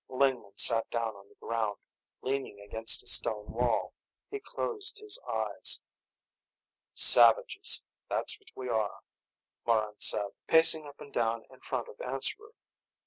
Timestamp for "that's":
8.09-8.39